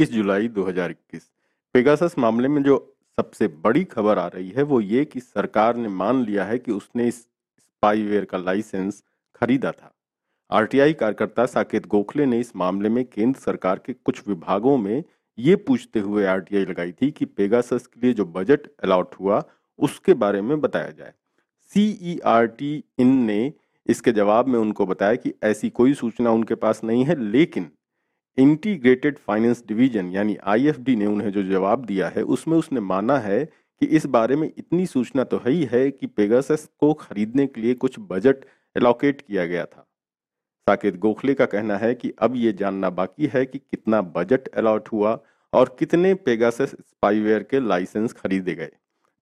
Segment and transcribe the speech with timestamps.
[0.00, 1.22] 21 जुलाई 2021
[1.74, 2.76] Pegasus मामले में जो
[3.18, 6.72] सबसे बड़ी खबर आ रही है, वो ये कि सरकार ने मान लिया है कि
[6.72, 7.20] उसने इस
[7.58, 9.02] स्पाईवेयर का लाइसेंस
[9.34, 9.92] खरीदा था।
[10.50, 15.04] आरटीआई कार्यकर्ता साकेत गोखले ने इस मामले में केंद्र सरकार के कुछ विभागों में
[15.38, 19.42] ये पूछते हुए आरटीआई लगाई थी कि पेगासस के लिए जो बजट अलॉट हुआ,
[19.78, 21.12] उसके बारे में बताया जाए।
[21.74, 23.52] सीईआरटी इन ने
[23.86, 27.70] इसके जवाब में उनको बताया कि ऐसी कोई सूचना उनके पास नहीं है, लेकिन
[28.38, 33.44] इंटीग्रेटेड फाइनेंस डिवीज़न, यानी आईएफडी ने उन्हें जो जवाब दिया है, उसमें उसने माना है
[33.44, 37.60] कि इस बारे में इतनी सूचना तो है ही है कि पेगासस को खरीदने के
[37.60, 38.44] लिए कुछ बजट
[38.76, 39.86] एलोकेट किया गया था।
[40.66, 44.88] साकेत गोखले का कहना है कि अब ये जानना बाकी है कि कितना बजट अलॉट
[44.92, 45.18] हुआ
[45.52, 48.70] और कितने पेगासस स्पाईवेयर के लाइसेंस खरीदे गए।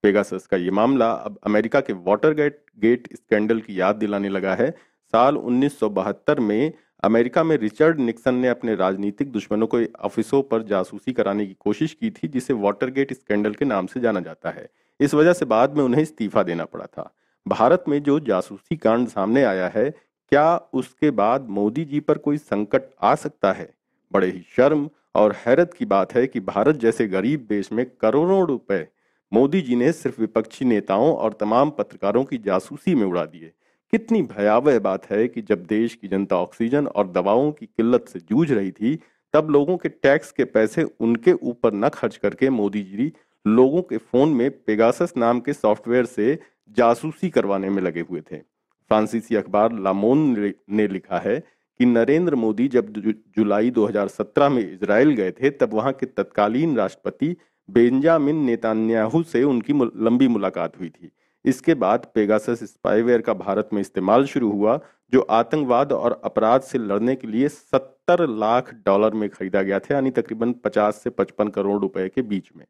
[0.05, 4.71] पेगासस का ये मामला अब अमेरिका के वाटर गेट स्कैंडल की याद दिलाने लगा है।
[4.71, 6.73] साल 1972 में
[7.05, 11.95] अमेरिका में रिचर्ड निक्सन ने अपने राजनीतिक दुश्मनों को ऑफिसों पर जासूसी कराने की कोशिश
[11.95, 14.69] की थी, जिसे वाटरगेट स्कैंडल के नाम से जाना जाता है।
[15.01, 17.15] इस वजह से बाद में उन्हें इस्तीफा देना पड़ा था।
[17.49, 19.91] भारत में जो जासूसी कांड सामने आया है,
[20.29, 23.75] क्या उसके बाद मोदी जी पर कोई संकट आ सकता है?
[24.13, 28.47] बड़े ही शर्म और हैरत की बात है कि भारत जैसे गरीब देश में करोड़ों
[28.47, 28.89] रुपए
[29.33, 33.53] मोदी जी ने सिर्फ़ विपक्षी नेताओं और तमाम पत्रकारों की जासूसी में उड़ा दिए।
[33.95, 38.19] कितनी भयावह बात है कि जब देश की जनता ऑक्सीजन और दवाओं की किल्लत से
[38.21, 38.95] जूझ रही थी,
[39.35, 43.13] तब लोगों के टैक्स के पैसे उनके ऊपर न खर्च करके मोदी जी
[43.47, 46.39] लोगों के फ़ोन में पेगासस नाम के सॉफ्टवेयर से
[46.77, 51.41] जासूसी करवाने में लगे हुए थे। फ्रांसीसी अखबार लामोन ने लिखा है
[51.81, 52.93] कि नरेंद्र मोदी जब
[53.39, 57.37] जुलाई 2017 में इसराइल गए थे, तब वहाँ के तत्कालीन राष्ट्रपति
[57.69, 59.73] बेंजामिन नेतान्याहू से उनकी
[60.05, 61.11] लंबी मुलाकात हुई थी।
[61.45, 64.79] इसके बाद पेगासस स्पाईवेयर का भारत में इस्तेमाल शुरू हुआ,
[65.13, 69.95] जो आतंकवाद और अपराध से लड़ने के लिए 70 लाख डॉलर में खरीदा गया था,
[69.95, 72.65] यानी तकरीबन 50 से 55 करोड़ रुपए के बीच में।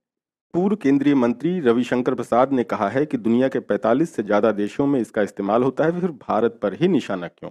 [0.55, 4.87] पूर्व केंद्रीय मंत्री रविशंकर प्रसाद ने कहा है कि दुनिया के 45 से ज़्यादा देशों
[4.87, 7.51] में इसका इस्तेमाल होता है, फिर भारत पर ही निशाना क्यों?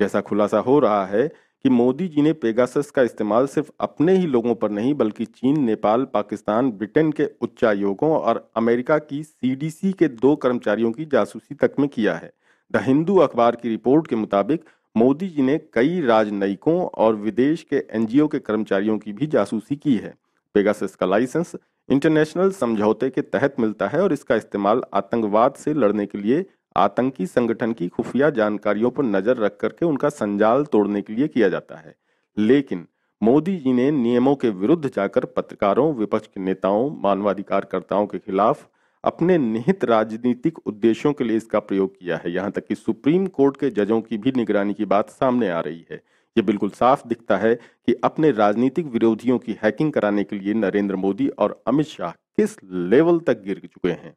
[0.00, 1.32] जैसा खुलासा हो रहा है
[1.64, 5.60] कि मोदी जी ने पेगासस का इस्तेमाल सिर्फ़ अपने ही लोगों पर नहीं, बल्कि चीन,
[5.64, 11.74] नेपाल, पाकिस्तान, ब्रिटेन के उच्चायोगों और अमेरिका की सीडीसी के दो कर्मचारियों की जासूसी तक
[11.78, 12.32] में किया है।
[12.72, 14.64] द हिंदू अखबार की रिपोर्ट के मुताबिक,
[14.96, 19.96] मोदी जी ने कई राजनयिकों और विदेश के एनजीओ के कर्मचारियों की भी जासूसी की
[19.96, 20.14] है।
[20.54, 21.56] पेगासस का लाइसेंस
[21.88, 26.44] इंटरनेशनल समझौते के तहत मिलता है और इसका इस्तेमाल आतंकवाद से लड़ने के लिए
[26.76, 31.48] आतंकी संगठन की खुफिया जानकारियों पर नज़र रख करके उनका संजाल तोड़ने के लिए किया
[31.48, 31.94] जाता है।
[32.36, 32.86] लेकिन
[33.22, 38.68] मोदी जी ने नियमों के विरुद्ध जाकर पत्रकारों, विपक्ष के नेताओं, मानवाधिकारकर्ताओं के खिलाफ
[39.04, 43.56] अपने निहित राजनीतिक उद्देश्यों के लिए इसका प्रयोग किया है। यहाँ तक कि सुप्रीम कोर्ट
[43.56, 45.96] के जजों की भी निगरानी की बात सामने आ रही है।
[46.36, 50.96] ये बिल्कुल साफ़ दिखता है कि अपने राजनीतिक विरोधियों की हैकिंग कराने के लिए नरेंद्र
[50.96, 54.14] मोदी और अमित शाह किस लेवल तक गिर चुके हैं।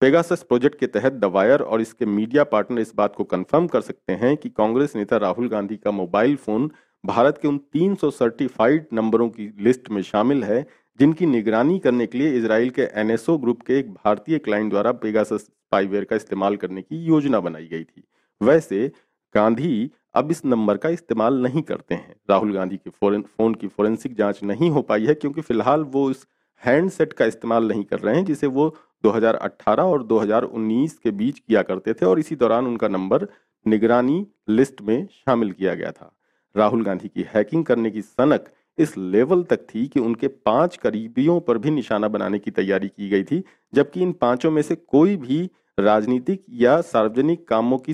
[0.00, 4.12] पेगासस प्रोजेक्ट के तहत दवायर और इसके मीडिया पार्टनर इस बात को कंफर्म कर सकते
[4.12, 6.70] हैं कि कांग्रेस नेता राहुल गांधी का मोबाइल फ़ोन
[7.04, 10.66] भारत के उन 300 सर्टिफाइड नंबरों की लिस्ट में शामिल है,
[10.98, 15.40] जिनकी निगरानी करने के लिए इसराइल के एनएसओ ग्रुप के एक भारतीय क्लाइंट द्वारा पेगासस
[15.40, 18.04] स्पाईवेयर का इस्तेमाल करने की योजना बनाई गई थी।
[18.40, 18.90] वैसे,
[19.34, 24.14] गांधी अब इस नंबर का इस्तेमाल नहीं करते हैं। राहुल गांधी के फ़ोन की फोरेंसिक
[24.16, 26.26] जाँच नहीं हो पाई है, क्योंकि फ़िलहाल वो इस
[26.62, 28.74] हैंडसेट का इस्तेमाल नहीं कर रहे हैं, जिसे वो
[29.06, 33.26] 2018 और 2019 के बीच किया करते थे और इसी दौरान उनका नंबर
[33.66, 36.12] निगरानी लिस्ट में शामिल किया गया था।
[36.56, 38.44] राहुल गांधी की हैकिंग करने की सनक
[38.78, 43.08] इस लेवल तक थी कि उनके पाँच करीबियों पर भी निशाना बनाने की तैयारी की
[43.08, 45.50] गई थी, जबकि इन पाँचों में से कोई भी
[45.80, 47.92] राजनीतिक या सार्वजनिक कामों की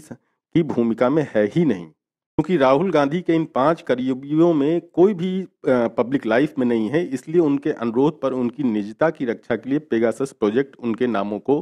[0.54, 1.90] की भूमिका में है ही नहीं।
[2.38, 7.04] क्योंकि राहुल गांधी के इन पाँच करीबियों में कोई भी पब्लिक लाइफ में नहीं है,
[7.04, 11.60] इसलिए उनके अनुरोध पर उनकी निजता की रक्षा के लिए पेगासस प्रोजेक्ट उनके नामों को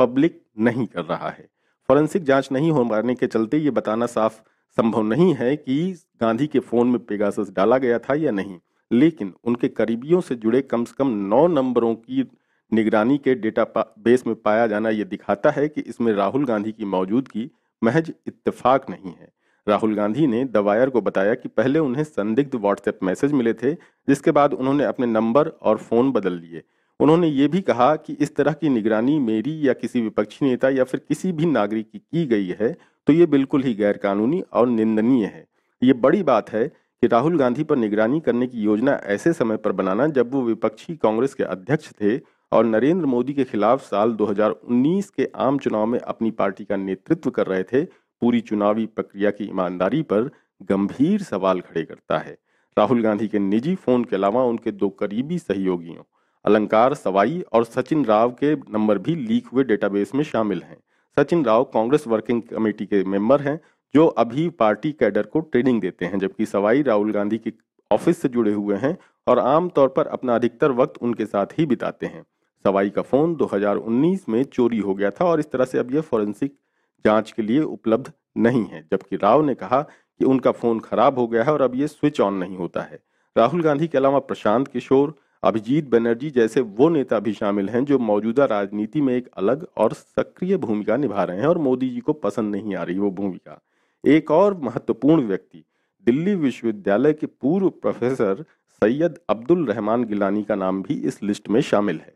[0.00, 1.48] पब्लिक नहीं कर रहा है।
[1.88, 4.40] फॉरेंसिक जाँच नहीं हो पाने के चलते ये बताना साफ़
[4.78, 8.58] संभव नहीं है कि गांधी के फ़ोन में पेगासस डाला गया था या नहीं,
[8.90, 12.28] लेकिन उनके करीबियों से जुड़े कम से कम नौ नंबरों की
[12.72, 16.84] निगरानी के डेटा बेस में पाया जाना यह दिखाता है कि इसमें राहुल गांधी की
[16.86, 17.50] मौजूदगी
[17.82, 19.32] महज इत्तेफाक नहीं है।
[19.68, 24.30] राहुल गांधी ने दवायर को बताया कि पहले उन्हें संदिग्ध व्हाट्सएप मैसेज मिले थे, जिसके
[24.30, 26.62] बाद उन्होंने अपने नंबर और फ़ोन बदल लिए
[27.00, 30.84] उन्होंने ये भी कहा कि इस तरह की निगरानी मेरी या किसी विपक्षी नेता या
[30.84, 32.76] फिर किसी भी नागरिक की की गई है
[33.06, 35.46] तो ये बिल्कुल ही गैरकानूनी और निंदनीय है।
[35.82, 39.72] ये बड़ी बात है कि राहुल गांधी पर निगरानी करने की योजना ऐसे समय पर
[39.72, 42.18] बनाना जब वो विपक्षी कांग्रेस के अध्यक्ष थे
[42.52, 47.30] और नरेंद्र मोदी के खिलाफ साल 2019 के आम चुनाव में अपनी पार्टी का नेतृत्व
[47.30, 47.82] कर रहे थे
[48.22, 50.30] पूरी चुनावी प्रक्रिया की ईमानदारी पर
[50.62, 52.36] गंभीर सवाल खड़े करता है।
[52.76, 56.02] राहुल गांधी के निजी फ़ोन के अलावा उनके दो करीबी सहयोगियों,
[56.44, 60.78] अलंकार सवाई और सचिन राव के नंबर भी लीक हुए डेटाबेस में शामिल हैं।
[61.16, 63.58] सचिन राव कांग्रेस वर्किंग कमेटी के मेंबर हैं,
[63.94, 67.52] जो अभी पार्टी कैडर को ट्रेनिंग देते हैं, जबकि सवाई राहुल गांधी के
[67.90, 68.96] ऑफ़िस से जुड़े हुए हैं
[69.26, 72.22] और आमतौर पर अपना अधिकतर वक्त उनके साथ ही बिताते हैं।
[72.64, 76.00] सवाई का फ़ोन 2019 में चोरी हो गया था और इस तरह से अब यह
[76.00, 76.58] फॉरेंसिक
[77.06, 81.26] जाँच के लिए उपलब्ध नहीं है, जबकि राव ने कहा कि उनका फ़ोन खराब हो
[81.26, 82.98] गया है और अब ये स्विच ऑन नहीं होता है।
[83.36, 87.98] राहुल गांधी के अलावा प्रशांत किशोर, अभिजीत बनर्जी जैसे वो नेता भी शामिल हैं जो
[87.98, 92.12] मौजूदा राजनीति में एक अलग और सक्रिय भूमिका निभा रहे हैं और मोदी जी को
[92.12, 93.60] पसंद नहीं आ रही वो भूमिका।
[94.04, 95.64] एक और महत्वपूर्ण व्यक्ति,
[96.06, 98.44] दिल्ली विश्वविद्यालय के पूर्व प्रोफेसर
[98.82, 102.12] सैयद अब्दुल रहमान गिलानी का नाम भी इस लिस्ट में शामिल है।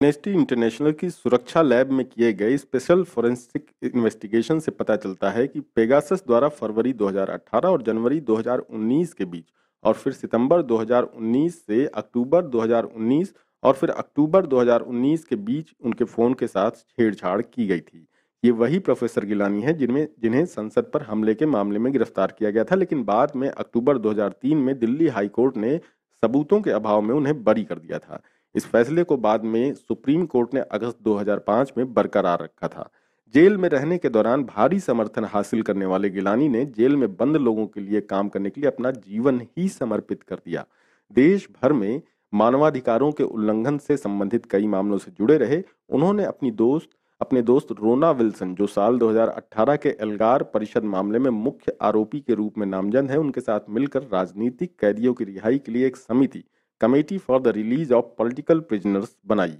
[0.00, 5.46] एमनेस्टी इंटरनेशनल की सुरक्षा लैब में किए गए स्पेशल फोरेंसिक इन्वेस्टिगेशन से पता चलता है
[5.46, 9.44] कि पेगासस द्वारा फरवरी 2018 और जनवरी 2019 के बीच
[9.84, 16.34] और फिर सितंबर 2019 से अक्टूबर 2019 और फिर अक्टूबर 2019 के बीच उनके फ़ोन
[16.34, 18.06] के साथ छेड़छाड़ की गई थी।
[18.44, 22.50] ये वही प्रोफेसर गिलानी है जिनमें, जिन्हें संसद पर हमले के मामले में गिरफ़्तार किया
[22.50, 25.80] गया था, लेकिन बाद में अक्टूबर 2003 में दिल्ली हाईकोर्ट ने
[26.22, 28.22] सबूतों के अभाव में उन्हें बरी कर दिया था।
[28.54, 32.90] इस फैसले को बाद में सुप्रीम कोर्ट ने अगस्त 2005 में बरकरार रखा था।
[33.34, 37.36] जेल में रहने के दौरान भारी समर्थन हासिल करने वाले गिलानी ने जेल में बंद
[37.36, 40.66] लोगों के लिए काम करने के लिए अपना जीवन ही समर्पित कर दिया।
[41.12, 42.02] देश भर में
[42.34, 46.90] मानवाधिकारों के उल्लंघन से संबंधित कई मामलों से जुड़े रहे। उन्होंने अपनी दोस्त,
[47.20, 52.34] अपने दोस्त रोना विल्सन, जो साल 2018 के एल्गार परिषद मामले में मुख्य आरोपी के
[52.34, 56.44] रूप में नामजद है, उनके साथ मिलकर राजनीतिक कैदियों की रिहाई के लिए एक समिति
[56.80, 59.54] committee for the release of political prisoners बनाई।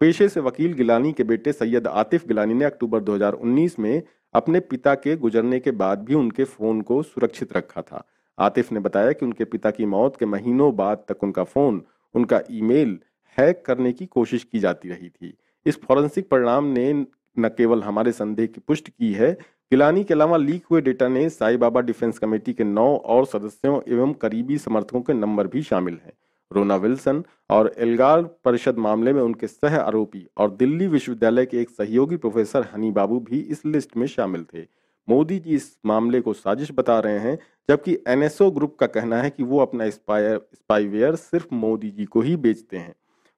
[0.00, 4.02] पेशे से वकील गिलानी के बेटे सैयद आतिफ गिलानी ने अक्टूबर 2019 में
[4.34, 8.80] अपने पिता के गुजरने के बाद भी उनके फ़ोन को सुरक्षित रखा था। आतिफ ने
[8.80, 11.82] बताया कि उनके पिता की मौत के महीनों बाद तक उनका फ़ोन,
[12.14, 12.98] उनका ईमेल
[13.38, 15.36] हैक करने की कोशिश की जाती रही थी।
[15.66, 16.92] इस फॉरेंसिक परिणाम ने
[17.38, 19.32] न केवल हमारे संदेह की पुष्टि की है,
[19.70, 23.80] गिलानी के अलावा लीक हुए डेटा ने साई बाबा डिफेंस कमेटी के नौ और सदस्यों
[23.88, 26.12] एवं करीबी समर्थकों के नंबर भी शामिल हैं।
[26.52, 31.70] रोना विल्सन और एल्गार परिषद मामले में उनके सह आरोपी और दिल्ली विश्वविद्यालय के एक
[31.70, 34.66] सहयोगी प्रोफेसर हनी बाबू भी इस लिस्ट में शामिल थे।
[35.08, 37.38] मोदी जी इस मामले को साजिश बता रहे हैं,
[37.68, 42.20] जबकि एनएसओ ग्रुप का कहना है कि वो अपना स्पायर, स्पाईवेयर सिर्फ़ मोदी जी को
[42.20, 42.94] ही बेचते हैं।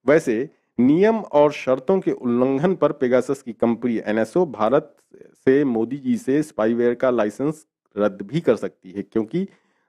[0.07, 4.95] वैसे, नियम और शर्तों के उल्लंघन पर पेगासस की कंपनी एनएसओ भारत
[5.45, 9.47] से मोदी जी से स्पाईवेयर का लाइसेंस रद्द भी कर सकती है, क्योंकि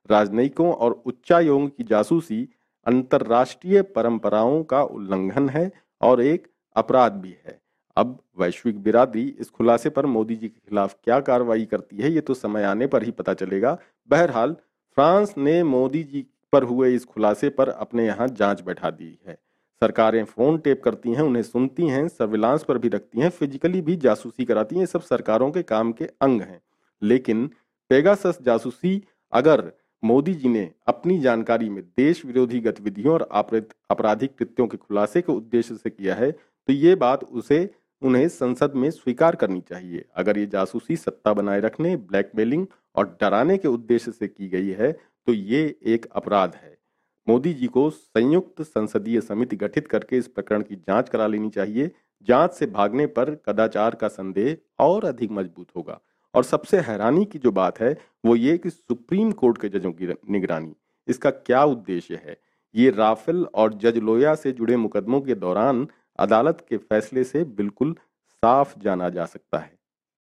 [0.09, 2.47] राजनयिकों और उच्चायोगों की जासूसी
[2.85, 5.71] अंतर्राष्ट्रीय परंपराओं का उल्लंघन है
[6.01, 7.61] और एक अपराध भी है।
[7.97, 12.21] अब वैश्विक बिरादरी इस खुलासे पर मोदी जी के खिलाफ क्या कार्रवाई करती है, ये
[12.21, 13.77] तो समय आने पर ही पता चलेगा।
[14.09, 14.53] बहरहाल,
[14.97, 19.33] फ्रांस ने मोदी जी पर हुए इस खुलासे पर अपने यहाँ जाँच बैठा दी है।
[19.81, 23.95] सरकारें फ़ोन टेप करती हैं, उन्हें सुनती हैं, सर्विलांस पर भी रखती हैं, फिजिकली भी
[23.95, 26.61] जासूसी कराती हैं, ये सब सरकारों के काम के अंग हैं।
[27.01, 27.49] लेकिन
[27.89, 29.71] पेगासस जासूसी अगर
[30.03, 35.31] मोदी जी ने अपनी जानकारी में देश विरोधी गतिविधियों और आपराधिक कृत्यों के खुलासे के
[35.33, 37.69] उद्देश्य से किया है तो ये बात उसे,
[38.01, 42.65] उन्हें संसद में स्वीकार करनी चाहिए। अगर ये जासूसी सत्ता बनाए रखने, ब्लैकमेलिंग
[42.95, 46.77] और डराने के उद्देश्य से की गई है तो ये एक अपराध है।
[47.27, 51.91] मोदी जी को संयुक्त संसदीय समिति गठित करके इस प्रकरण की जाँच करा लेनी चाहिए।
[52.27, 55.99] जाँच से भागने पर कदाचार का संदेह और अधिक मज़बूत होगा।
[56.35, 60.07] और सबसे हैरानी की जो बात है, वो ये कि सुप्रीम कोर्ट के जजों की
[60.07, 60.75] निगरानी।
[61.07, 62.37] इसका क्या उद्देश्य है?
[62.75, 65.87] ये राफेल और जज लोया से जुड़े मुकदमों के दौरान
[66.19, 67.95] अदालत के फैसले से बिल्कुल
[68.27, 69.74] साफ़ जाना जा सकता है।